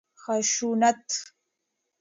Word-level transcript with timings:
خشونت 0.23 1.07